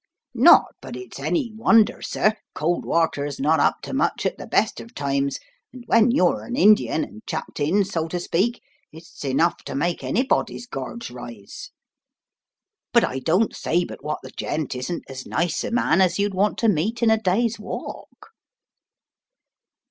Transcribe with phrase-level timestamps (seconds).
[0.33, 4.79] Not but it's any wonder, sir, cold water's not up to much at the best
[4.79, 5.37] of times,
[5.71, 10.03] and when you're an Indian and chucked in, so to speak, it's enough to make
[10.03, 11.69] anybody's gorge rise.
[12.91, 16.33] But I don't say but what the gent isn't as nice a man as you'd
[16.33, 18.31] want to meet in a day's walk."